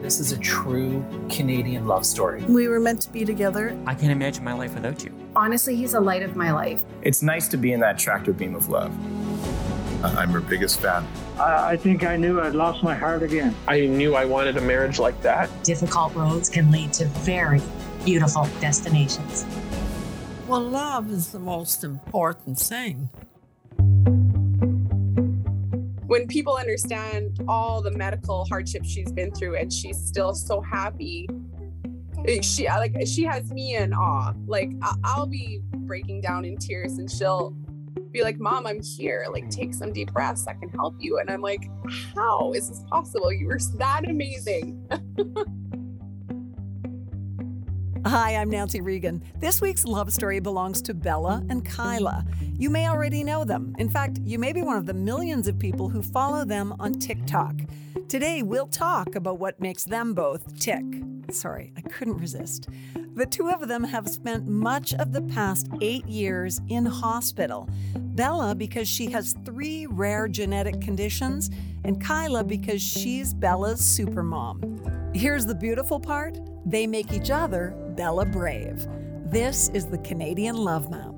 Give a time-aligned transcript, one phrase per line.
[0.00, 2.42] This is a true Canadian love story.
[2.44, 3.78] We were meant to be together.
[3.86, 5.12] I can't imagine my life without you.
[5.36, 6.82] Honestly, he's the light of my life.
[7.02, 8.92] It's nice to be in that tractor beam of love.
[10.04, 11.06] I'm her biggest fan.
[11.38, 13.54] I, I think I knew I'd lost my heart again.
[13.66, 15.50] I knew I wanted a marriage like that.
[15.64, 17.60] Difficult roads can lead to very
[18.04, 19.46] beautiful destinations.
[20.46, 23.08] Well, love is the most important thing
[26.14, 31.28] when people understand all the medical hardships she's been through and she's still so happy
[32.40, 34.32] she like she has me in awe.
[34.46, 34.70] Like
[35.02, 37.50] i'll be breaking down in tears and she'll
[38.12, 39.26] be like mom i'm here.
[39.28, 40.46] Like take some deep breaths.
[40.46, 41.18] I can help you.
[41.18, 41.68] And i'm like
[42.14, 43.32] how is this possible?
[43.32, 44.86] You were that amazing
[48.06, 49.24] Hi, I'm Nancy Regan.
[49.38, 52.26] This week's love story belongs to Bella and Kyla.
[52.58, 53.74] You may already know them.
[53.78, 56.92] In fact, you may be one of the millions of people who follow them on
[56.92, 57.54] TikTok.
[58.06, 60.84] Today, we'll talk about what makes them both tick.
[61.30, 62.68] Sorry, I couldn't resist.
[63.14, 67.70] The two of them have spent much of the past eight years in hospital.
[67.96, 71.48] Bella, because she has three rare genetic conditions,
[71.84, 75.03] and Kyla, because she's Bella's supermom.
[75.14, 78.84] Here's the beautiful part they make each other Bella Brave.
[79.26, 81.14] This is the Canadian Love Map.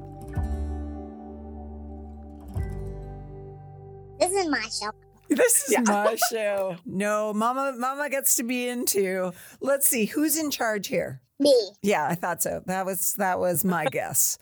[4.21, 4.91] This is my show.
[5.31, 5.81] This is yeah.
[5.81, 6.77] my show.
[6.85, 9.33] No, Mama, Mama gets to be into.
[9.63, 11.23] Let's see who's in charge here.
[11.39, 11.55] Me.
[11.83, 12.63] Yeah, I thought so.
[12.67, 14.37] That was that was my guess.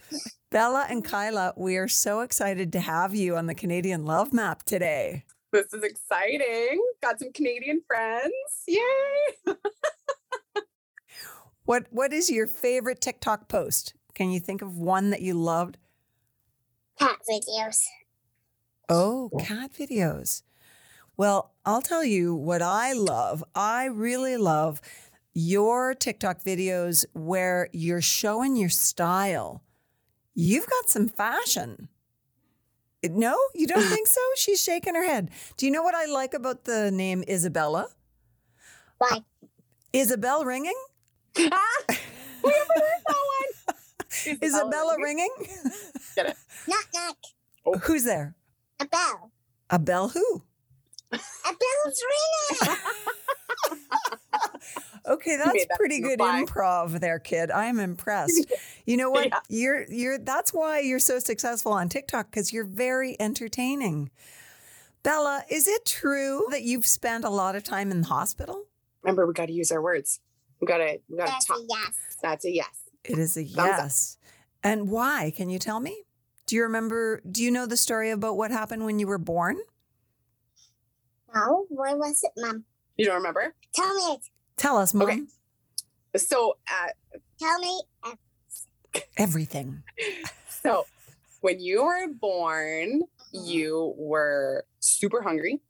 [0.51, 4.65] Bella and Kyla, we are so excited to have you on the Canadian Love Map
[4.65, 5.25] today.
[5.55, 6.85] This is exciting.
[7.01, 8.33] Got some Canadian friends.
[8.67, 8.81] Yay!
[11.65, 13.95] What What is your favorite TikTok post?
[14.15, 15.79] Can you think of one that you loved?
[16.99, 17.85] Cat videos.
[18.89, 20.43] Oh, cat videos.
[21.17, 23.45] Well, I'll tell you what I love.
[23.55, 24.81] I really love
[25.33, 29.63] your TikTok videos where you're showing your style.
[30.35, 31.89] You've got some fashion.
[33.11, 34.21] No, you don't think so?
[34.37, 35.31] She's shaking her head.
[35.57, 37.89] Do you know what I like about the name Isabella?
[38.99, 39.09] Why?
[39.13, 39.21] Uh,
[39.93, 40.75] Isabel ringing?
[41.37, 41.55] we haven't
[42.45, 43.77] heard that one.
[44.43, 45.31] Isabella, Isabella ringing?
[46.17, 46.37] Get it?
[46.69, 47.17] Knock knock.
[47.67, 47.79] Oh.
[47.79, 48.35] Who's there?
[48.81, 49.31] A bell.
[49.71, 50.43] A bell who?
[51.13, 52.77] A bell's ringing.
[55.07, 57.51] Okay, that's pretty good improv there, kid.
[57.51, 58.53] I'm impressed.
[58.87, 59.27] You know what?
[59.27, 59.41] Yeah.
[59.49, 64.11] You're you're that's why you're so successful on TikTok because you're very entertaining.
[65.03, 68.65] Bella, is it true that you've spent a lot of time in the hospital?
[69.03, 70.21] Remember, we got to use our words.
[70.61, 71.59] We gotta we gotta talk.
[71.59, 72.17] A yes.
[72.23, 72.81] That's a yes.
[73.05, 74.17] It is a yes.
[74.63, 75.31] And why?
[75.37, 76.05] Can you tell me?
[76.47, 77.21] Do you remember?
[77.31, 79.59] Do you know the story about what happened when you were born?
[81.35, 81.67] No.
[81.69, 82.65] What was it, Mom?
[82.97, 83.55] You don't remember?
[83.75, 84.21] Tell me it.
[84.57, 85.09] Tell us, Mom.
[85.09, 85.21] Okay.
[86.17, 87.83] So, uh, tell me
[89.17, 89.83] everything.
[90.49, 90.87] so,
[91.41, 95.61] when you were born, you were super hungry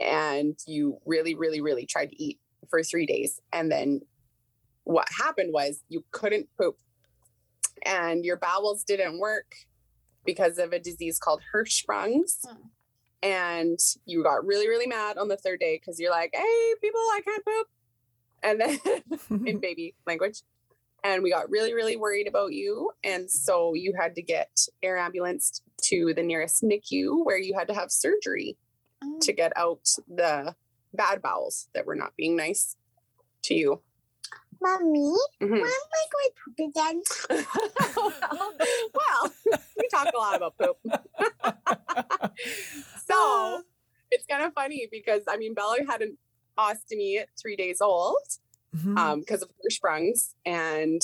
[0.00, 3.40] and you really, really, really tried to eat for three days.
[3.52, 4.00] And then
[4.84, 6.78] what happened was you couldn't poop
[7.84, 9.54] and your bowels didn't work
[10.24, 12.38] because of a disease called Hirschsprung's.
[12.44, 12.68] Hmm.
[13.22, 17.00] And you got really, really mad on the third day because you're like, hey, people,
[17.00, 17.66] I can't poop.
[18.42, 18.78] And then
[19.46, 20.42] in baby language.
[21.04, 22.90] And we got really, really worried about you.
[23.04, 27.68] And so you had to get air ambulanced to the nearest NICU where you had
[27.68, 28.56] to have surgery
[29.04, 29.18] oh.
[29.22, 30.54] to get out the
[30.92, 32.76] bad bowels that were not being nice
[33.44, 33.82] to you.
[34.60, 35.50] Mommy, mm-hmm.
[35.50, 37.02] when am I going poop again?
[38.94, 39.32] well,
[39.76, 40.78] we talk a lot about poop.
[43.06, 43.62] so
[44.10, 46.16] it's kind of funny because I mean, Bella had an
[46.58, 48.18] ostomy at three days old
[48.74, 48.96] mm-hmm.
[48.96, 51.02] um, because of sprungs and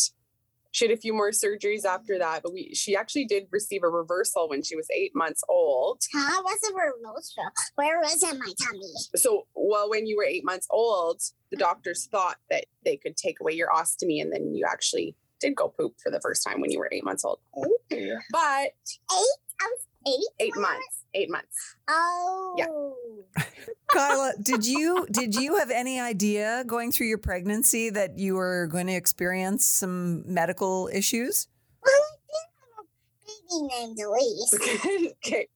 [0.72, 3.88] she had a few more surgeries after that, but we she actually did receive a
[3.88, 6.00] reversal when she was eight months old.
[6.12, 7.44] How was a reversal?
[7.74, 8.92] Where was it my tummy?
[9.16, 11.20] So, well, when you were eight months old,
[11.50, 15.54] the doctors thought that they could take away your ostomy, and then you actually did
[15.54, 17.40] go poop for the first time when you were eight months old.
[17.58, 17.76] Ooh.
[17.90, 18.72] But
[19.12, 19.38] eight?
[19.60, 20.24] I was Eight.
[20.40, 21.04] Eight months.
[21.14, 21.76] Eight months.
[21.88, 22.54] Oh.
[22.58, 23.44] Yeah.
[23.92, 28.66] Kyla, did you did you have any idea going through your pregnancy that you were
[28.68, 31.48] going to experience some medical issues?
[31.84, 35.12] Well, I think I'm a baby named Elise.
[35.26, 35.48] okay.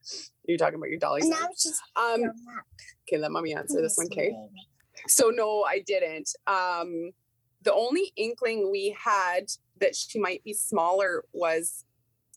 [0.47, 1.23] You're talking about your dolly.
[1.23, 2.23] And now she's Um,
[3.09, 4.33] okay, let mommy answer this one, Kay.
[5.09, 6.31] So no, I didn't.
[6.47, 7.13] Um,
[7.63, 9.51] the only inkling we had
[9.81, 11.85] that she might be smaller was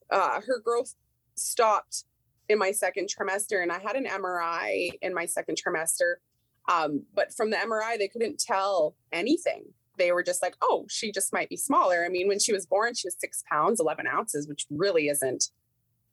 [0.09, 0.95] uh, her growth
[1.39, 2.05] stopped
[2.47, 6.15] in my second trimester, and I had an MRI in my second trimester.
[6.67, 9.65] Um, but from the MRI, they couldn't tell anything.
[9.97, 12.65] They were just like, "Oh, she just might be smaller." I mean, when she was
[12.65, 15.51] born, she was six pounds eleven ounces, which really isn't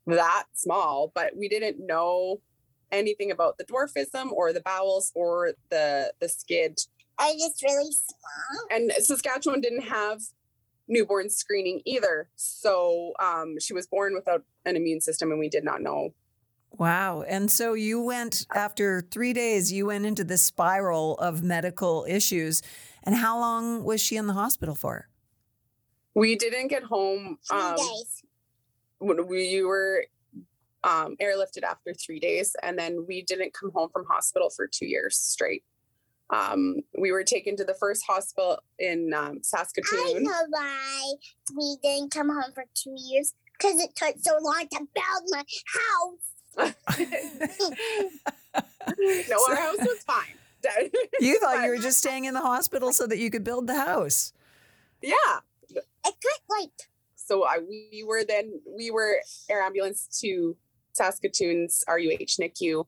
[0.06, 1.12] that small.
[1.14, 2.40] But we didn't know
[2.92, 6.86] anything about the dwarfism or the bowels or the the SCID
[7.18, 8.66] I just really small.
[8.70, 10.20] and saskatchewan didn't have
[10.88, 15.64] newborn screening either so um, she was born without an immune system and we did
[15.64, 16.10] not know
[16.78, 17.22] Wow.
[17.22, 22.60] And so you went after 3 days you went into this spiral of medical issues.
[23.02, 25.08] And how long was she in the hospital for?
[26.14, 28.22] we didn't get home Three um, days.
[28.98, 30.06] when we were
[30.82, 34.86] um, airlifted after three days and then we didn't come home from hospital for two
[34.86, 35.62] years straight
[36.30, 41.14] um, we were taken to the first hospital in um, I saskatoon know why
[41.56, 45.44] we didn't come home for two years because it took so long to build my
[45.76, 46.32] house.
[49.28, 50.38] no our house was fine
[51.20, 53.74] You thought you were just staying in the hospital so that you could build the
[53.74, 54.32] house.
[55.02, 56.70] yeah It took like
[57.14, 59.20] so I we were then we were
[59.50, 60.56] air ambulance to
[60.92, 62.86] Saskatoon's RUH NICU,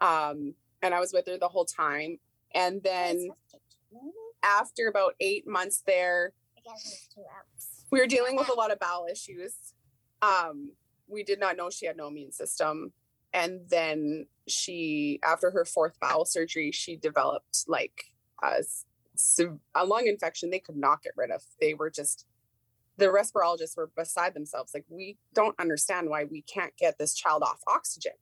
[0.00, 2.18] um, and I was with her the whole time.
[2.54, 3.28] And then
[4.42, 6.32] after about eight months there,
[7.90, 9.54] we were dealing with a lot of bowel issues.
[10.22, 10.72] Um,
[11.08, 12.92] we did not know she had no immune system,
[13.32, 18.04] and then she, after her fourth bowel surgery, she developed like
[18.42, 18.84] a, s-
[19.16, 21.42] sev- a lung infection they could not get rid of.
[21.60, 22.26] They were just
[22.96, 24.72] the respirologists were beside themselves.
[24.72, 28.12] Like, we don't understand why we can't get this child off oxygen.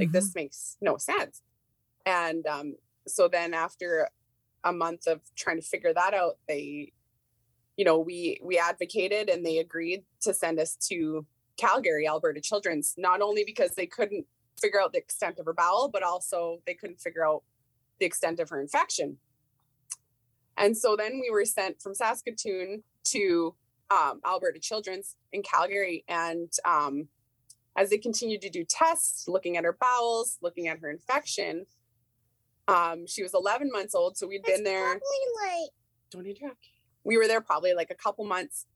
[0.00, 1.42] Like, this makes no sense.
[2.04, 2.74] And um,
[3.06, 4.08] so then after
[4.64, 6.92] a month of trying to figure that out, they,
[7.76, 11.26] you know, we we advocated and they agreed to send us to
[11.56, 14.26] Calgary, Alberta Children's, not only because they couldn't
[14.60, 17.42] figure out the extent of her bowel, but also they couldn't figure out
[17.98, 19.18] the extent of her infection.
[20.56, 23.54] And so then we were sent from Saskatoon to
[23.90, 26.04] um, Alberta Children's in Calgary.
[26.08, 27.08] And um,
[27.76, 31.66] as they continued to do tests, looking at her bowels, looking at her infection,
[32.68, 34.16] um, she was 11 months old.
[34.16, 34.84] So we'd been there.
[34.84, 35.00] Probably
[35.44, 35.70] like
[36.10, 36.68] Don't interrupt.
[37.04, 38.66] We were there probably like a couple months.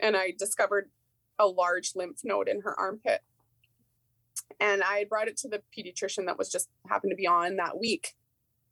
[0.00, 0.90] And I discovered
[1.38, 3.20] a large lymph node in her armpit.
[4.58, 7.78] And I brought it to the pediatrician that was just happened to be on that
[7.78, 8.14] week.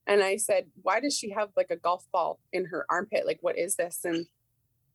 [0.07, 3.27] And I said, why does she have like a golf ball in her armpit?
[3.27, 4.01] Like, what is this?
[4.05, 4.27] And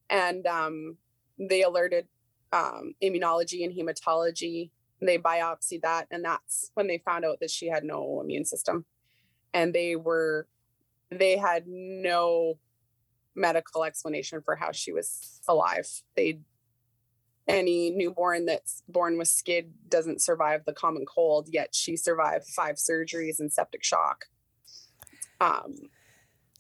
[0.09, 0.97] and um,
[1.39, 2.07] they alerted
[2.51, 4.69] um, immunology and hematology.
[4.99, 8.45] And they biopsied that, and that's when they found out that she had no immune
[8.45, 8.85] system.
[9.53, 10.47] And they were,
[11.11, 12.57] they had no
[13.35, 15.87] medical explanation for how she was alive.
[16.15, 16.39] They,
[17.47, 22.75] any newborn that's born with SCID doesn't survive the common cold, yet she survived five
[22.75, 24.25] surgeries and septic shock.
[25.41, 25.75] Um,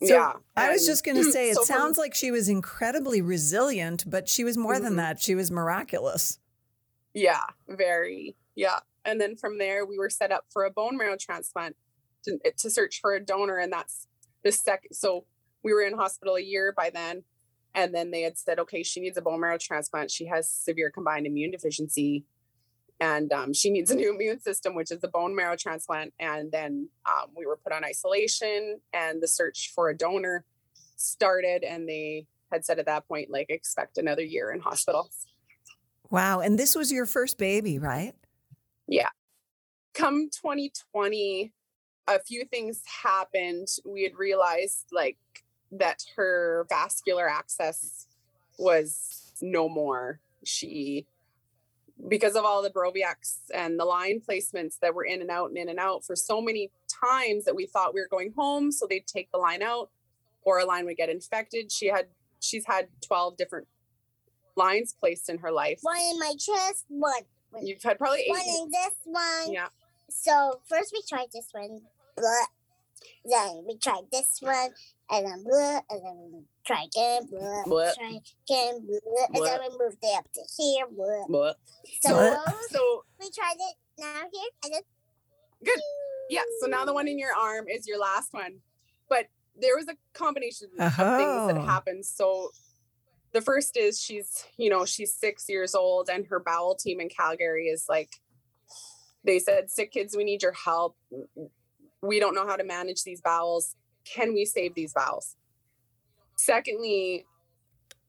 [0.01, 3.21] So yeah, I was just going to say, it so sounds like she was incredibly
[3.21, 4.97] resilient, but she was more than Mhm.
[4.97, 5.21] that.
[5.21, 6.39] She was miraculous.
[7.13, 8.35] Yeah, very.
[8.55, 8.79] Yeah.
[9.05, 11.75] And then from there, we were set up for a bone marrow transplant
[12.23, 13.57] to, to search for a donor.
[13.57, 14.07] And that's
[14.43, 14.93] the second.
[14.93, 15.25] So
[15.63, 17.23] we were in hospital a year by then.
[17.75, 20.11] And then they had said, okay, she needs a bone marrow transplant.
[20.11, 22.25] She has severe combined immune deficiency.
[22.99, 26.13] And um, she needs a new immune system, which is a bone marrow transplant.
[26.19, 30.45] And then um, we were put on isolation, and the search for a donor
[30.95, 31.63] started.
[31.63, 35.09] And they had said at that point, like, expect another year in hospital.
[36.11, 36.41] Wow.
[36.41, 38.13] And this was your first baby, right?
[38.87, 39.09] Yeah.
[39.95, 41.51] Come 2020,
[42.07, 43.67] a few things happened.
[43.85, 45.17] We had realized like
[45.71, 48.07] that her vascular access
[48.59, 50.19] was no more.
[50.43, 51.05] She,
[52.09, 55.57] because of all the Broviacs and the line placements that were in and out and
[55.57, 56.69] in and out for so many
[57.03, 58.71] times that we thought we were going home.
[58.71, 59.89] So they'd take the line out
[60.43, 61.71] or a line would get infected.
[61.71, 62.07] She had,
[62.41, 63.67] she's had 12 different
[64.55, 65.79] lines placed in her life.
[65.81, 67.13] one in my chest, one.
[67.51, 68.29] one- You've had probably eight.
[68.29, 69.53] One in this one.
[69.53, 69.67] Yeah.
[70.09, 71.81] So first we tried this one,
[72.15, 72.47] but
[73.25, 74.69] Then we tried this one,
[75.09, 77.91] and then blah, and then we try again, blah, Blah.
[77.93, 81.25] try again, blah, and then we moved it up to here, blah.
[81.29, 81.57] But
[82.01, 82.43] So Blah.
[82.69, 84.81] so we tried it now here, and then
[85.65, 85.79] good.
[86.29, 86.43] Yeah.
[86.61, 88.61] So now the one in your arm is your last one.
[89.09, 91.61] But there was a combination of things that Oh.
[91.65, 92.05] happened.
[92.05, 92.51] So
[93.33, 97.09] the first is she's, you know, she's six years old and her bowel team in
[97.09, 98.09] Calgary is like,
[99.23, 100.97] they said, SickKids, we need your help.
[102.01, 103.75] We don't know how to manage these bowels.
[104.05, 105.35] Can we save these bowels?
[106.35, 107.25] Secondly,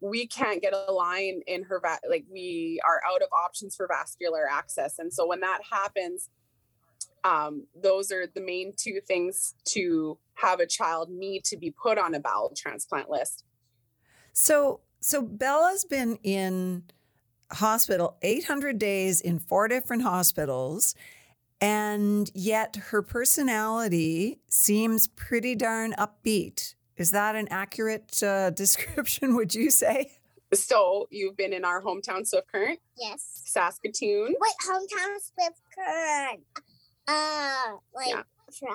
[0.00, 3.86] we can't get a line in her va- like we are out of options for
[3.86, 6.28] vascular access and so when that happens
[7.24, 11.96] um, those are the main two things to have a child need to be put
[11.96, 13.44] on a bowel transplant list
[14.34, 16.84] So, so Bella's been in
[17.54, 20.94] hospital 800 days in four different hospitals,
[21.60, 26.74] and yet her personality seems pretty darn upbeat.
[26.96, 30.12] Is that an accurate uh, description, would you say?
[30.52, 33.42] so you've been in our hometown swift current yes.
[33.44, 36.40] saskatoon Wait, hometown Swift Current.
[37.08, 38.22] Uh, like Yeah.
[38.58, 38.68] For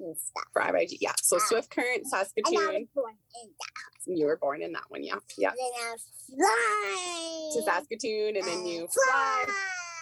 [0.00, 0.44] and stuff.
[0.52, 0.98] for IVG.
[1.00, 2.44] yeah so swift current Saskatoon.
[2.46, 4.18] And I was saskatoon born in that.
[4.18, 5.96] you were born in that one yeah yeah Then I
[6.36, 7.50] fly.
[7.54, 9.44] to saskatoon and then you fly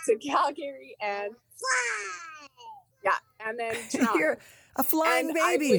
[0.06, 2.48] to calgary and fly.
[3.04, 4.14] yeah and then Toronto.
[4.18, 4.38] You're
[4.76, 5.70] a flying And baby.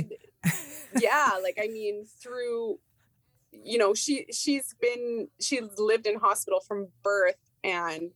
[0.44, 0.53] would-
[1.01, 2.79] yeah, like I mean, through
[3.51, 8.12] you know, she she's been she's lived in hospital from birth and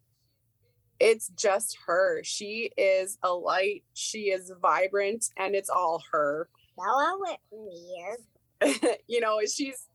[1.02, 2.22] it's just her.
[2.24, 6.48] She is a light, she is vibrant, and it's all her.
[6.80, 8.98] I went weird.
[9.08, 9.88] you know, she's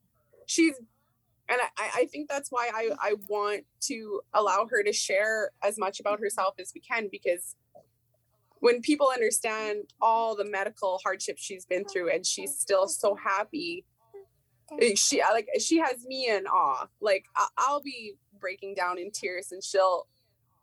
[0.46, 0.74] she's
[1.48, 5.78] and I, I think that's why I, I want to allow her to share as
[5.78, 7.54] much about herself as we can because
[8.60, 13.84] when people understand all the medical hardships she's been through and she's still so happy
[14.80, 17.24] eh, she like she has me in awe like
[17.58, 20.06] i'll be breaking down in tears and she'll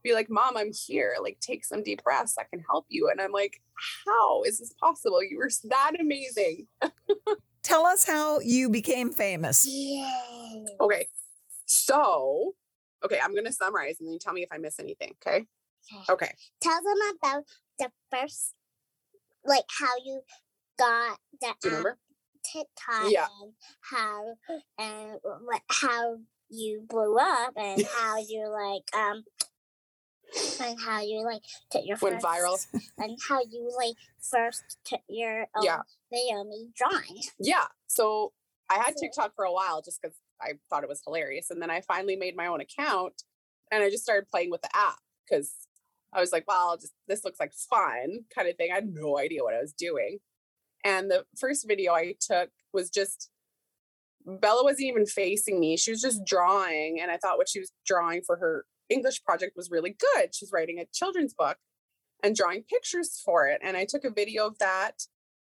[0.03, 1.15] be like mom i'm here.
[1.22, 2.36] Like take some deep breaths.
[2.39, 3.10] I can help you.
[3.10, 3.62] And i'm like
[4.05, 5.24] how is this possible?
[5.24, 6.67] You were that amazing.
[7.63, 9.65] Tell us how you became famous.
[9.67, 10.65] Yay.
[10.81, 11.07] okay.
[11.65, 12.53] So
[13.03, 15.45] okay i'm gonna summarize and then you tell me if i miss anything okay?
[16.10, 16.33] Okay.
[16.62, 17.43] Tell them about
[17.77, 18.53] the first,
[19.45, 20.22] like how you
[20.79, 21.98] got the do you app remember?
[22.45, 23.27] TikTok Yeah.
[23.41, 24.36] and how
[24.77, 26.17] and what how
[26.50, 29.24] you blew up and how you like um
[30.61, 32.65] and how you like took your went first, viral
[32.97, 35.81] and how you like first took your um, Yeah.
[36.11, 37.21] video me drawing.
[37.39, 37.65] Yeah.
[37.87, 38.33] So
[38.69, 41.49] I had TikTok for a while just because I thought it was hilarious.
[41.51, 43.23] And then I finally made my own account
[43.71, 44.97] and I just started playing with the app
[45.27, 45.53] because
[46.11, 48.69] I was like, well, just this looks like fun kind of thing.
[48.71, 50.19] I had no idea what I was doing.
[50.85, 53.29] And the first video I took was just
[54.25, 55.75] Bella wasn't even facing me.
[55.75, 56.99] She was just drawing.
[57.01, 60.33] And I thought what she was drawing for her English project was really good.
[60.33, 61.57] She's writing a children's book
[62.23, 63.59] and drawing pictures for it.
[63.63, 65.03] And I took a video of that.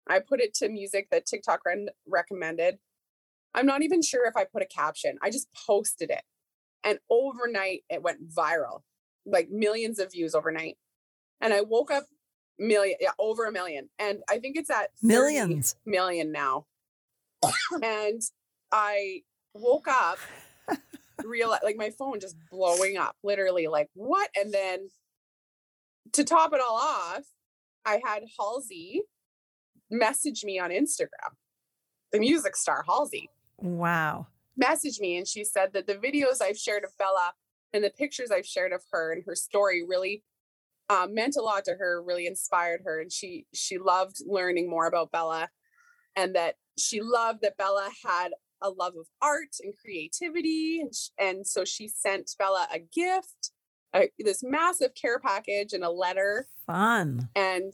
[0.07, 2.77] I put it to music that TikTok ren- recommended.
[3.53, 5.17] I'm not even sure if I put a caption.
[5.21, 6.23] I just posted it.
[6.83, 8.81] And overnight it went viral,
[9.25, 10.77] like millions of views overnight.
[11.41, 12.05] And I woke up
[12.59, 13.89] million, yeah, over a million.
[13.97, 16.65] And I think it's at millions, million now.
[17.83, 18.21] and
[18.71, 19.21] I
[19.53, 20.19] woke up,
[21.23, 24.29] real like my phone just blowing up, literally like what?
[24.35, 24.89] And then
[26.13, 27.23] to top it all off,
[27.85, 29.03] I had Halsey
[29.89, 31.33] message me on Instagram,
[32.11, 34.27] the music star Halsey Wow.
[34.57, 37.33] Message me and she said that the videos I've shared of Bella
[37.73, 40.23] and the pictures I've shared of her and her story really
[40.89, 44.85] um, meant a lot to her, really inspired her, and she she loved learning more
[44.85, 45.49] about Bella,
[46.15, 48.33] and that she loved that Bella had
[48.65, 53.51] a love of art and creativity, and, sh- and so she sent Bella a gift,
[53.95, 56.47] a, this massive care package, and a letter.
[56.67, 57.29] Fun.
[57.35, 57.73] and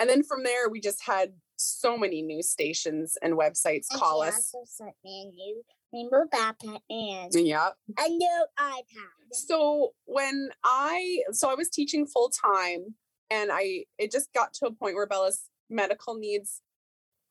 [0.00, 4.22] and then from there we just had so many news stations and websites And call
[4.22, 4.52] she us.
[4.54, 9.32] also sent me a new rainbow backpack and yeah a new iPad.
[9.32, 12.94] so when i so i was teaching full time
[13.30, 16.60] and i it just got to a point where bella's medical needs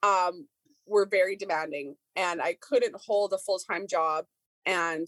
[0.03, 0.47] um
[0.87, 4.25] were very demanding and i couldn't hold a full-time job
[4.65, 5.07] and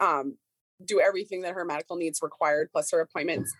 [0.00, 0.36] um
[0.84, 3.52] do everything that her medical needs required plus her appointments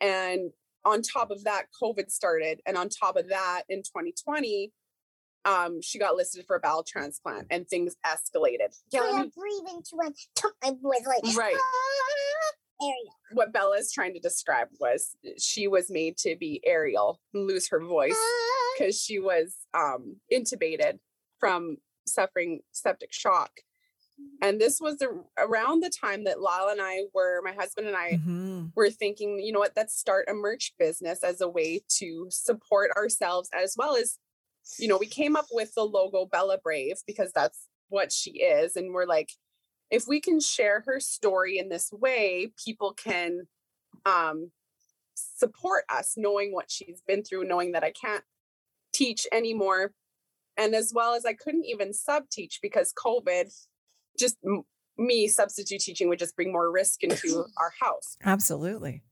[0.00, 0.50] and
[0.84, 4.72] on top of that covid started and on top of that in 2020
[5.44, 9.32] um she got listed for a bowel transplant and things escalated yeah let I me-
[9.36, 10.14] breathe into one.
[10.62, 11.56] I was like, Right.
[11.56, 13.14] "Ah," Ariel.
[13.32, 17.80] what Bella is trying to describe was she was made to be Ariel, lose her
[17.80, 18.18] voice.
[18.78, 20.98] because she was um, intubated
[21.38, 23.50] from suffering septic shock.
[24.42, 25.08] And this was a,
[25.42, 28.72] around the time that Lyle and I were, my husband and I Mhm.
[28.76, 32.90] were thinking, you know what, let's start a merch business as a way to support
[32.96, 34.18] ourselves as well as,
[34.78, 38.76] you know, we came up with the logo Bella Brave because that's what she is.
[38.76, 39.30] And we're like,
[39.90, 43.46] if we can share her story in this way, people can
[44.06, 44.50] um,
[45.14, 48.24] support us knowing what she's been through, knowing that I can't
[48.94, 49.92] teach anymore.
[50.56, 53.52] And as well as I couldn't even sub teach because COVID,
[54.18, 54.62] just m-
[54.96, 58.16] me substitute teaching would just bring more risk into our house.
[58.24, 59.02] Absolutely.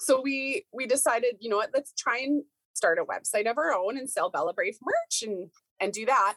[0.00, 2.42] So we we decided, you know what, let's try and
[2.74, 6.36] start a website of our own and sell Bella Brave merch and and do that.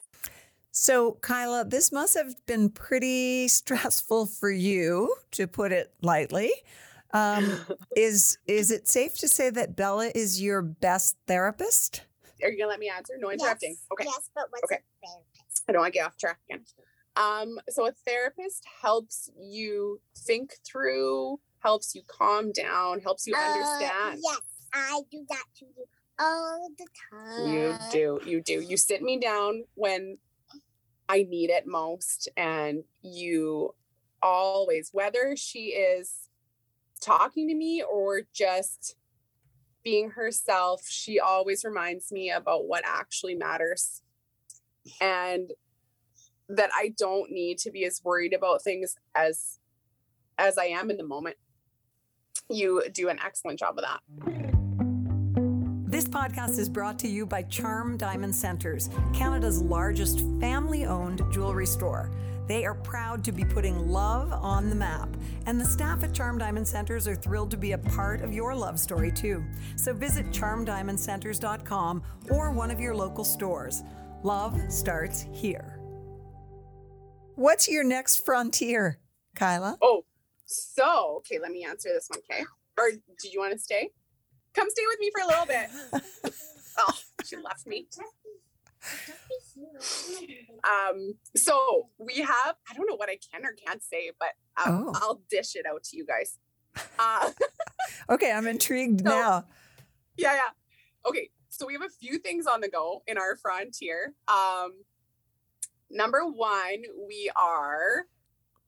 [0.71, 6.51] So, Kyla, this must have been pretty stressful for you, to put it lightly.
[7.13, 7.59] Um,
[7.95, 12.03] is is it safe to say that Bella is your best therapist?
[12.43, 13.15] Are you gonna let me answer?
[13.17, 13.71] No interrupting.
[13.71, 14.05] Yes, Okay.
[14.05, 14.81] Yes, but what's Okay.
[15.03, 15.63] a therapist?
[15.67, 16.65] I don't want to get off track again.
[17.15, 23.39] Um, so a therapist helps you think through, helps you calm down, helps you Uh,
[23.39, 24.19] understand.
[24.23, 24.41] yes,
[24.71, 25.85] I do that to you
[26.19, 27.47] all the time.
[27.47, 28.61] You do, you do.
[28.61, 30.19] You sit me down when
[31.09, 33.73] I need it most, and you
[34.21, 36.29] always, whether she is
[36.99, 38.95] talking to me or just
[39.87, 44.01] being herself, she always reminds me about what actually matters.
[44.99, 45.51] And
[46.49, 49.59] that I don't need to be as worried about things as
[50.37, 51.37] as I am in the moment.
[52.49, 54.01] You do an excellent job of that.
[55.89, 61.65] This podcast is brought to you by Charm Diamond Centres, Canada's largest family owned jewelry
[61.65, 62.11] store.
[62.47, 65.09] They are proud to be putting love on the map,
[65.45, 68.55] and the staff at Charm Diamond Centres are thrilled to be a part of your
[68.55, 69.43] love story too.
[69.75, 73.83] So visit charmdiamondcenters.com or one of your local stores.
[74.23, 75.79] Love starts here.
[77.35, 78.99] What's your next frontier,
[79.35, 79.77] Kyla?
[79.81, 80.05] Oh,
[80.45, 82.43] so okay, let me answer this one, okay?
[82.77, 83.89] Or did you want to stay?
[84.53, 86.33] Come stay with me for a little bit.
[86.79, 87.87] oh, she left me.
[90.63, 94.29] Um, so we have, I don't know what I can or can't say, but
[94.65, 94.93] um, Oh.
[94.95, 96.37] I'll dish it out to you guys.
[96.99, 97.31] Uh,
[98.09, 99.45] Okay, I'm intrigued So- now.
[100.17, 100.49] yeah, yeah.
[101.09, 104.13] Okay, so we have a few things on the go in our frontier.
[104.27, 104.73] Um,
[105.89, 108.05] number one, we are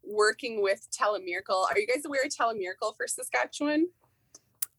[0.04, 1.66] working with Telemiracle.
[1.70, 3.90] Are you guys aware of Telemiracle for Saskatchewan?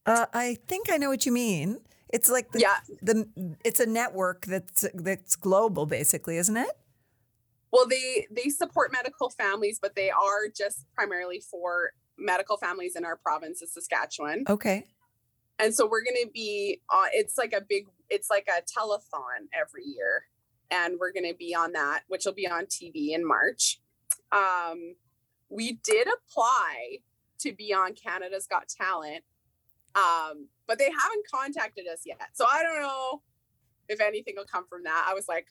[0.06, 1.80] Uh, I think I know what you mean.
[2.12, 2.76] It's like the, Yeah.
[3.02, 6.70] the it's a network that's that's global, basically, isn't it?
[7.72, 13.04] Well, they they support medical families, but they are just primarily for medical families in
[13.04, 14.44] our province of Saskatchewan.
[14.48, 14.86] Okay.
[15.58, 17.08] And so we're going to be on.
[17.12, 17.86] It's like a big.
[18.08, 20.24] It's like a telethon every year,
[20.70, 23.80] and we're going to be on that, which will be on TV in March.
[24.32, 24.96] Um,
[25.48, 26.98] we did apply
[27.40, 29.22] to be on Canada's Got Talent,
[29.94, 32.20] um, but they haven't contacted us yet.
[32.32, 33.22] So I don't know
[33.88, 35.06] if anything will come from that.
[35.08, 35.46] I was like,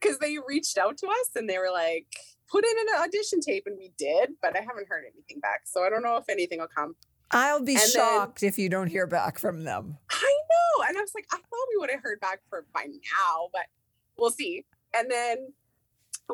[0.00, 2.06] because they reached out to us and they were like,
[2.50, 5.62] put in an audition tape, and we did, but I haven't heard anything back.
[5.64, 6.94] So I don't know if anything will come.
[7.30, 9.96] I'll be And then- shocked if you don't hear back from them.
[10.10, 10.84] I know.
[10.88, 13.62] And I was like, I thought we would have heard back for by now, but
[14.18, 14.66] we'll see.
[14.94, 15.52] And then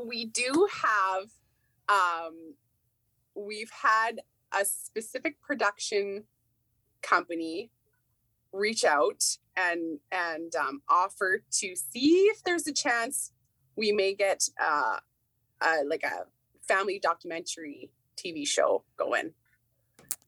[0.05, 1.25] we do have
[1.89, 2.55] um
[3.35, 4.21] we've had
[4.53, 6.25] a specific production
[7.03, 7.71] company
[8.53, 13.33] reach out and and um, offer to see if there's a chance
[13.77, 14.97] we may get uh,
[15.61, 16.25] uh like a
[16.63, 19.33] family documentary TV show going,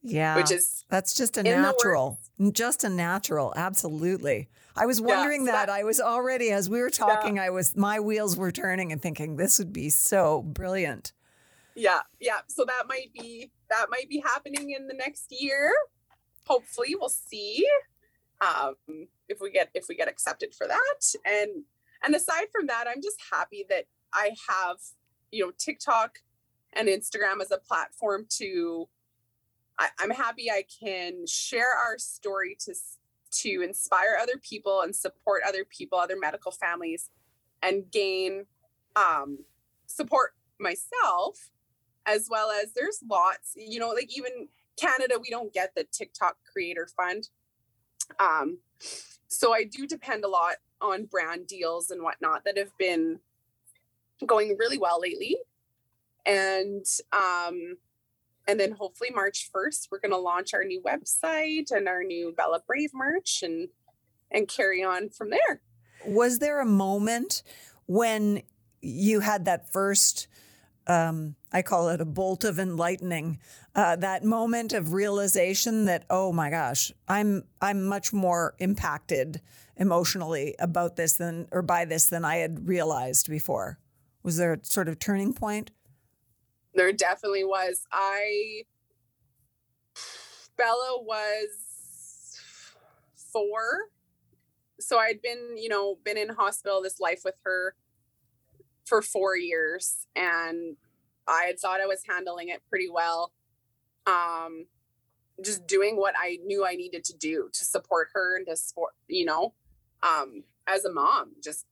[0.01, 0.35] Yeah.
[0.35, 2.19] which is that's just a natural.
[2.51, 3.53] Just a natural.
[3.55, 4.49] Absolutely.
[4.75, 5.67] I was wondering so that.
[5.67, 9.01] that- I was already as we were talking, I was my wheels were turning and
[9.01, 11.13] thinking this would be so brilliant.
[11.75, 15.71] yeah yeah so that might be that might be happening in the next year
[16.45, 17.65] hopefully we'll see
[18.41, 18.75] um
[19.29, 21.15] if we get if we get accepted for that.
[21.25, 21.63] And
[22.03, 24.77] and aside from that i'm just happy that i have
[25.31, 26.19] you know tiktok
[26.73, 28.87] and instagram as a platform to
[29.79, 32.75] I, i'm happy i can share our story to
[33.31, 37.09] to inspire other people and support other people other medical families
[37.61, 38.45] and gain
[38.95, 39.39] um
[39.87, 41.49] support myself
[42.05, 44.49] as well as there's lots you know like even
[44.79, 47.29] canada we don't get the tiktok creator fund.
[48.19, 48.59] Um
[49.27, 53.19] so i do depend a lot on brand deals and whatnot that have been
[54.25, 55.37] going really well lately.
[56.25, 57.77] And um
[58.47, 62.33] and then hopefully march 1st we're going to launch our new website and our new
[62.35, 63.69] bella brave merch and
[64.31, 65.61] and carry on from there.
[66.05, 67.43] Was there a moment
[67.85, 68.41] when
[68.81, 70.27] you had that first
[70.87, 73.39] um, I call it a bolt of enlightening.
[73.75, 79.41] Uh, that moment of realization that oh my gosh, I'm I'm much more impacted
[79.77, 83.79] emotionally about this than or by this than I had realized before.
[84.23, 85.71] Was there a sort of turning point?
[86.73, 87.85] There definitely was.
[87.91, 88.63] I
[90.57, 92.39] Bella was
[93.31, 93.89] four.
[94.79, 97.75] So I'd been, you know, been in hospital this life with her
[98.85, 100.75] for four years and
[101.27, 103.31] I had thought I was handling it pretty well.
[104.05, 104.65] Um,
[105.43, 108.93] just doing what I knew I needed to do to support her and to support,
[109.07, 109.53] you know,
[110.03, 111.65] um, as a mom, just,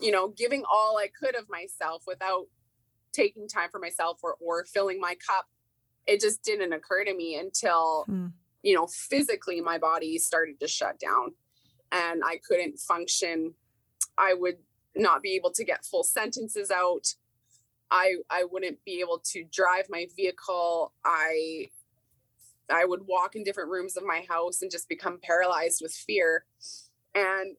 [0.00, 2.46] you know, giving all I could of myself without
[3.12, 5.46] taking time for myself or, or filling my cup.
[6.06, 8.32] It just didn't occur to me until, mm.
[8.62, 11.34] you know, physically my body started to shut down
[11.90, 13.54] and I couldn't function.
[14.18, 14.58] I would
[14.96, 17.14] not be able to get full sentences out.
[17.90, 20.92] I I wouldn't be able to drive my vehicle.
[21.04, 21.70] I
[22.70, 26.44] I would walk in different rooms of my house and just become paralyzed with fear.
[27.14, 27.56] And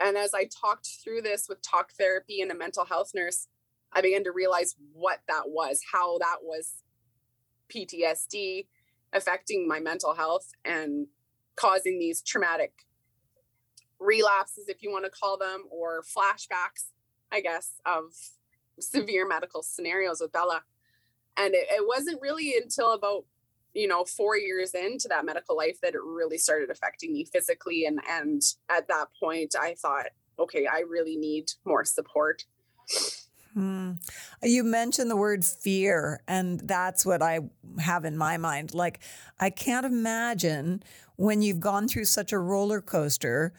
[0.00, 3.48] and as I talked through this with talk therapy and a mental health nurse,
[3.92, 6.82] I began to realize what that was, how that was
[7.74, 8.66] PTSD
[9.12, 11.06] affecting my mental health and
[11.56, 12.72] causing these traumatic
[14.04, 16.90] relapses, if you want to call them, or flashbacks,
[17.32, 18.12] I guess, of
[18.78, 20.62] severe medical scenarios with Bella.
[21.36, 23.24] And it, it wasn't really until about
[23.72, 27.84] you know four years into that medical life that it really started affecting me physically
[27.86, 28.40] and and
[28.70, 30.06] at that point i thought
[30.38, 32.44] okay i really need more support
[33.54, 33.92] Hmm.
[34.42, 37.38] You mentioned the word fear, and that's what I
[37.78, 38.74] have in my mind.
[38.74, 38.98] Like,
[39.38, 40.82] I can't imagine
[41.16, 43.54] when you've gone through such a roller coaster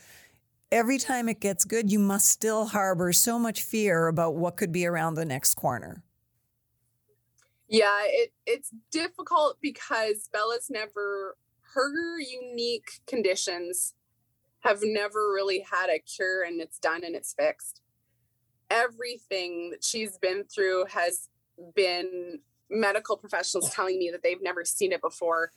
[0.71, 4.71] every time it gets good, you must still harbor so much fear about what could
[4.71, 6.03] be around the next corner.
[7.67, 11.37] Yeah, it, it's difficult because Bella's never,
[11.73, 13.95] her unique conditions
[14.59, 17.81] have never really had a cure and it's done and it's fixed.
[18.69, 21.29] Everything that she's been through has
[21.75, 25.51] been medical professionals telling me that they've never seen it before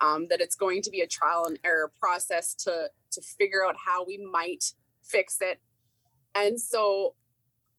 [0.00, 3.76] um, that it's going to be a trial and error process to to figure out
[3.84, 5.60] how we might fix it.
[6.34, 7.14] And so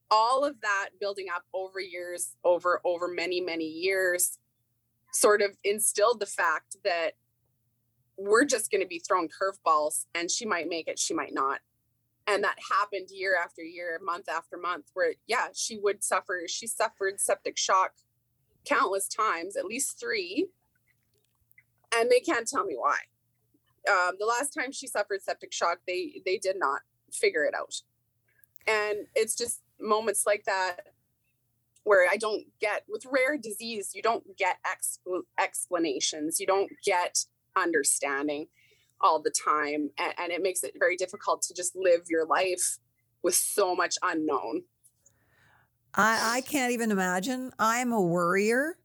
[0.09, 4.37] all of that building up over years over over many many years
[5.13, 7.11] sort of instilled the fact that
[8.17, 11.59] we're just going to be throwing curveballs and she might make it she might not.
[12.27, 16.67] And that happened year after year month after month where yeah she would suffer she
[16.67, 17.93] suffered septic shock
[18.65, 20.47] countless times at least three
[21.95, 22.97] and they can't tell me why.
[23.89, 27.81] Um, the last time she suffered septic shock, they they did not figure it out,
[28.67, 30.87] and it's just moments like that
[31.83, 37.25] where I don't get with rare disease, you don't get expl- explanations, you don't get
[37.55, 38.47] understanding
[38.99, 42.77] all the time, and, and it makes it very difficult to just live your life
[43.23, 44.63] with so much unknown.
[45.93, 47.51] I, I can't even imagine.
[47.59, 48.77] I'm a worrier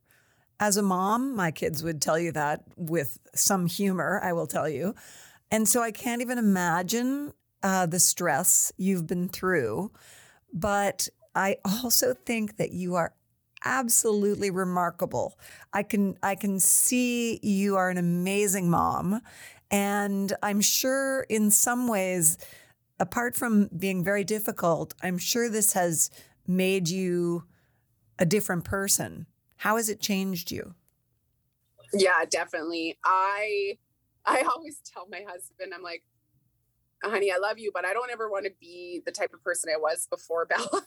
[0.59, 4.67] as a mom, my kids would tell you that with some humor, I will tell
[4.67, 4.95] you.
[5.51, 9.91] And so I can't even imagine uh, the stress you've been through.
[10.51, 13.13] But I also think that you are
[13.65, 15.37] absolutely remarkable.
[15.73, 19.21] I can I can see you are an amazing mom
[19.71, 22.37] and I'm sure in some ways
[22.99, 26.09] apart from being very difficult, I'm sure this has
[26.47, 27.45] made you
[28.19, 30.75] a different person how has it changed you?
[31.93, 32.97] Yeah, definitely.
[33.03, 33.77] I
[34.25, 36.03] I always tell my husband, I'm like,
[37.03, 39.71] honey, I love you, but I don't ever want to be the type of person
[39.73, 40.81] I was before Bella.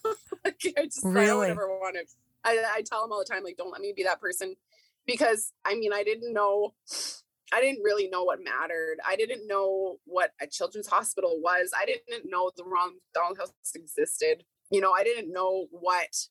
[0.44, 1.46] like, I just really?
[1.46, 2.04] I don't ever want to.
[2.44, 4.56] I, I tell him all the time, like, don't let me be that person,
[5.06, 6.74] because I mean, I didn't know,
[7.52, 8.98] I didn't really know what mattered.
[9.06, 11.72] I didn't know what a children's hospital was.
[11.78, 14.44] I didn't know the Ronald House existed.
[14.70, 16.28] You know, I didn't know what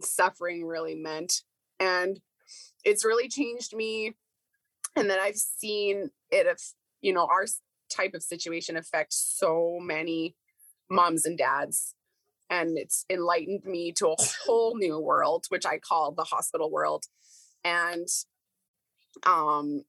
[0.00, 1.42] suffering really meant.
[1.80, 2.20] And
[2.84, 4.14] it's really changed me.
[4.96, 7.46] And then I've seen it, if you know, our
[7.90, 10.34] type of situation affect so many
[10.90, 11.94] moms and dads.
[12.50, 17.04] And it's enlightened me to a whole new world, which I call the hospital world.
[17.62, 18.08] And
[19.26, 19.84] um,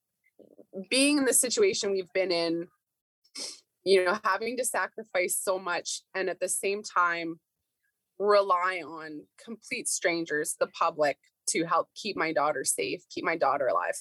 [0.89, 2.67] being in the situation we've been in,
[3.85, 7.39] you know, having to sacrifice so much and at the same time
[8.19, 13.67] rely on complete strangers, the public, to help keep my daughter safe, keep my daughter
[13.67, 13.95] alive.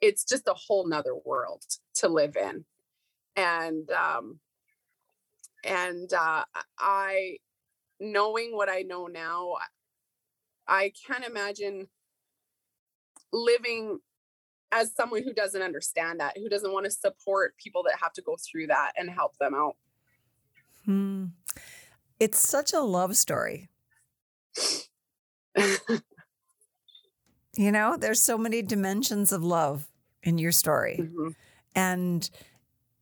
[0.00, 1.62] It's just a whole nother world
[1.96, 2.64] to live in.
[3.36, 4.40] And um,
[5.64, 6.44] and uh,
[6.78, 7.38] I,
[8.00, 9.54] knowing what I know now,
[10.66, 11.88] I can't imagine
[13.32, 13.98] living
[14.70, 18.22] as someone who doesn't understand that, who doesn't want to support people that have to
[18.22, 19.76] go through that and help them out.
[20.84, 21.26] Hmm.
[22.20, 23.68] It's such a love story.
[27.56, 29.88] you know, there's so many dimensions of love
[30.22, 30.98] in your story.
[30.98, 31.34] Mhm.
[31.74, 32.28] And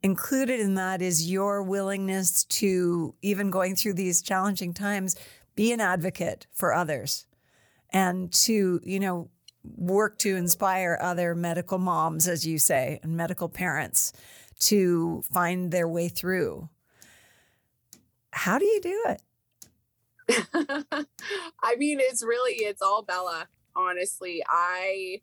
[0.03, 5.17] included in that is your willingness to, even going through these challenging times,
[5.57, 7.27] be an advocate for others
[7.91, 9.31] and to, you know,
[9.65, 14.13] work to inspire other medical moms, as you say, and medical parents
[14.61, 16.69] to find their way through.
[18.37, 19.23] How do you do it?
[21.63, 23.49] I mean, it's really it's all Bella.
[23.75, 25.23] Honestly, I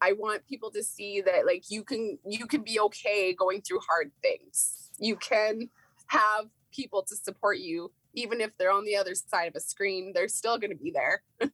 [0.00, 3.80] I want people to see that like you can you can be okay going through
[3.88, 4.90] hard things.
[4.98, 5.70] You can
[6.08, 10.12] have people to support you even if they're on the other side of a screen.
[10.12, 11.22] They're still going to be there.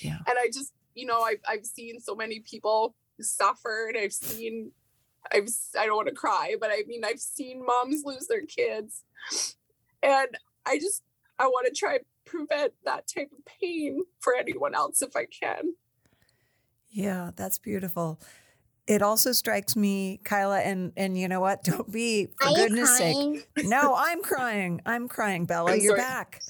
[0.00, 0.16] Yeah.
[0.26, 4.72] And I just you know I've I've seen so many people suffer and I've seen
[5.30, 5.48] I've
[5.78, 9.04] I don't want to cry, but I mean I've seen moms lose their kids,
[10.02, 10.28] and
[10.66, 11.02] I just
[11.38, 15.26] I want to try and prevent that type of pain for anyone else if I
[15.26, 15.74] can.
[16.90, 18.20] Yeah, that's beautiful.
[18.86, 21.64] It also strikes me, Kyla, and and you know what?
[21.64, 23.42] Don't be for Are goodness crying?
[23.56, 23.66] sake.
[23.66, 24.80] No, I'm crying.
[24.84, 25.72] I'm crying, Bella.
[25.72, 26.00] I'm You're sorry.
[26.00, 26.42] back.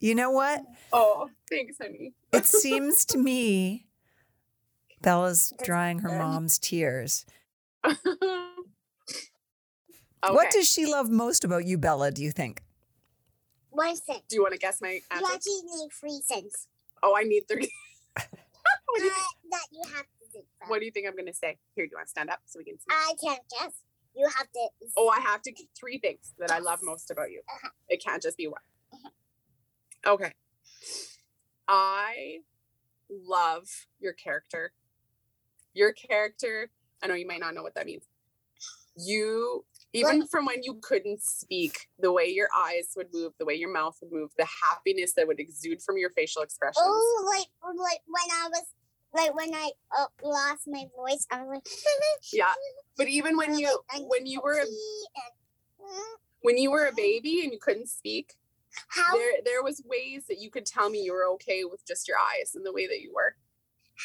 [0.00, 0.62] You know what?
[0.92, 2.14] Oh, thanks, honey.
[2.32, 3.86] It seems to me
[5.00, 7.24] Bella's drying her mom's tears.
[7.86, 7.96] okay.
[10.22, 12.62] What does she love most about you, Bella, do you think?
[13.78, 14.22] One cent.
[14.28, 15.26] do you want to guess my You answer?
[15.32, 16.66] actually need three cents.
[17.00, 17.70] Oh, I need three.
[18.16, 20.46] what, do you Uh, think, that you have to first.
[20.70, 21.58] what do you think I'm gonna say?
[21.76, 22.86] Here, do you want to stand up so we can see?
[22.90, 23.72] I can't guess.
[24.16, 24.68] You have to.
[24.96, 27.40] Oh, I have to three things that I love most about you.
[27.48, 27.68] Uh-huh.
[27.88, 28.60] It can't just be one.
[30.04, 30.32] Okay.
[31.68, 32.38] I
[33.08, 33.68] love
[34.00, 34.72] your character.
[35.74, 36.70] Your character,
[37.02, 38.02] I know you might not know what that means.
[38.96, 43.54] You, even from when you couldn't speak, the way your eyes would move, the way
[43.54, 46.84] your mouth would move, the happiness that would exude from your facial expressions.
[46.84, 47.46] Oh, like
[47.76, 48.64] like when I was
[49.14, 51.66] like when I uh, lost my voice, I was like.
[52.32, 52.52] Yeah,
[52.98, 56.00] But even when you when you were mm,
[56.42, 58.34] when you were a baby and you couldn't speak,
[58.88, 62.06] how there there was ways that you could tell me you were okay with just
[62.06, 63.36] your eyes and the way that you were.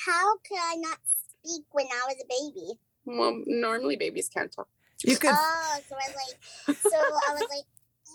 [0.06, 2.80] how could I not speak when I was a baby?
[3.06, 4.70] Well, normally babies can't talk.
[5.06, 7.66] You could, Oh, so I like so I was like.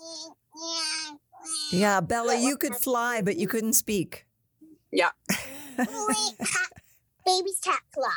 [0.01, 4.25] "Mm, yeah, mm." yeah, Bella, you could fly, but you couldn't speak.
[4.91, 5.09] Yeah.
[5.77, 6.69] Wait, ha-
[7.25, 8.09] babies can't fly.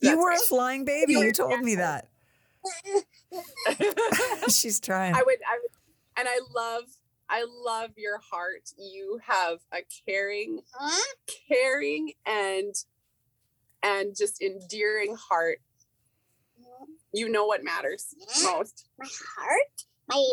[0.00, 1.12] You That's were a flying baby.
[1.14, 2.08] You told me that.
[4.48, 5.14] She's trying.
[5.14, 5.70] I would, I would,
[6.16, 6.84] and I love,
[7.28, 8.70] I love your heart.
[8.76, 11.14] You have a caring, Huh?
[11.48, 12.74] caring and,
[13.82, 15.60] and just endearing heart.
[17.12, 18.88] You know what matters most.
[18.98, 20.24] My heart, my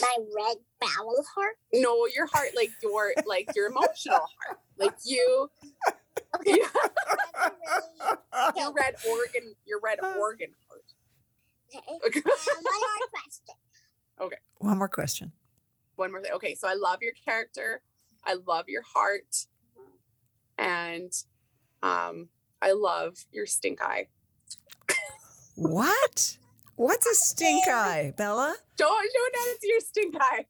[0.00, 1.56] my red bowel heart.
[1.72, 5.48] No, your heart, like your, like your emotional heart, like you,
[6.36, 10.84] Okay, you really- your red organ, your red organ heart.
[12.06, 12.20] okay.
[12.30, 13.44] Um, one more question.
[14.20, 14.36] Okay.
[14.58, 15.32] One more question.
[15.96, 16.32] one more thing.
[16.34, 17.82] Okay, so I love your character.
[18.24, 19.46] I love your heart.
[20.58, 21.12] And
[21.82, 22.28] um
[22.62, 24.08] I love your stink eye.
[25.56, 26.36] What?
[26.76, 28.54] What's a stink eye, Bella?
[28.76, 30.46] Don't don't dance your stink eye.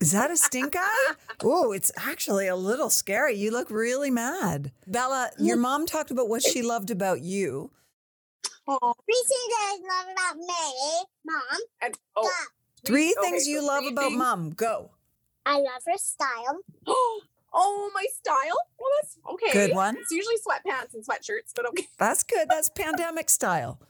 [0.00, 1.14] Is that a stink eye?
[1.42, 3.34] Oh, it's actually a little scary.
[3.34, 4.72] You look really mad.
[4.86, 7.70] Bella, your mom talked about what she loved about you.
[8.66, 11.60] Oh, Three things I love about me, Mom.
[11.82, 12.52] and oh, Stop.
[12.86, 14.50] Three okay, things you so love about things- mom.
[14.50, 14.90] Go.
[15.44, 16.60] I love her style.
[16.86, 17.20] Oh.
[17.52, 18.56] Oh, my style.
[18.78, 19.52] Well, that's okay.
[19.52, 19.96] Good one.
[19.98, 21.86] It's usually sweatpants and sweatshirts, but okay.
[21.98, 22.48] That's good.
[22.48, 23.80] That's pandemic style.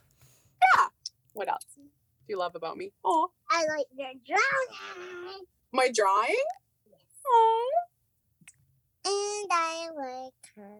[0.75, 0.87] Yeah.
[1.33, 1.81] What else do
[2.27, 2.91] you love about me?
[3.03, 5.45] Oh, I like your drawing.
[5.71, 6.35] my drawing.
[7.27, 7.71] Oh,
[9.05, 10.79] And I like her.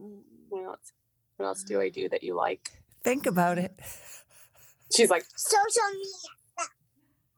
[0.00, 0.92] Mm, what else?
[1.36, 2.70] What else do I do that you like?
[3.02, 3.78] Think about it.
[4.94, 6.68] She's like, Social media.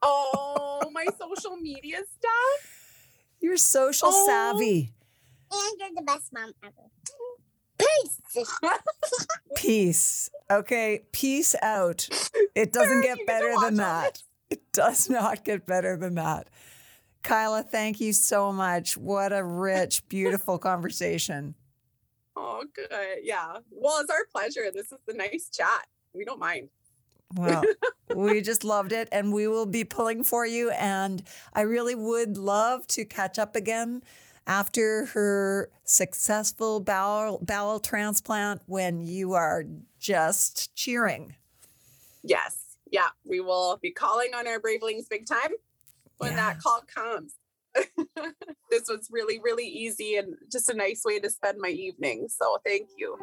[0.01, 2.82] oh, my social media stuff.
[3.43, 4.25] You're social Oh.
[4.25, 4.93] savvy.
[5.51, 6.89] And you're the best mom ever.
[7.77, 8.47] Peace.
[9.55, 10.29] Peace.
[10.49, 12.07] Okay, peace out.
[12.55, 14.23] It doesn't get you get to better than that.
[14.49, 16.47] It does not get better than that.
[17.23, 18.95] Kyla, thank you so much.
[18.97, 21.55] What a rich, beautiful conversation.
[22.35, 22.89] Oh, good.
[23.23, 23.57] Yeah.
[23.71, 24.71] Well, it's our pleasure.
[24.73, 25.87] This is the nice chat.
[26.13, 26.69] We don't mind.
[27.35, 27.63] Well,
[28.15, 30.71] we just loved it and we will be pulling for you.
[30.71, 34.03] And I really would love to catch up again
[34.45, 39.63] after her successful bowel, bowel transplant when you are
[39.99, 41.35] just cheering.
[42.23, 42.77] Yes.
[42.91, 43.09] Yeah.
[43.25, 45.51] We will be calling on our Bravelings big time
[46.17, 46.53] when Yeah.
[46.53, 47.35] that call comes.
[48.69, 52.27] this was really, really easy and just a nice way to spend my evening.
[52.29, 53.17] So thank you.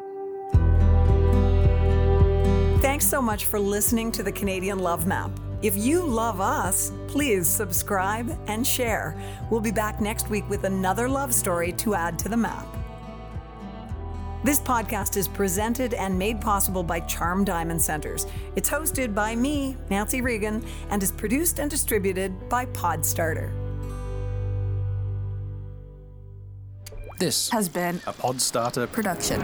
[2.81, 5.29] Thanks so much for listening to the Canadian Love Map.
[5.61, 9.15] If you love us, please subscribe and share.
[9.51, 12.65] We'll be back next week with another love story to add to the map.
[14.43, 18.25] This podcast is presented and made possible by Charm Diamond Centres.
[18.55, 23.51] It's hosted by me, Nancy Regan, and is produced and distributed by Podstarter.
[27.19, 29.39] This has been a Podstarter production.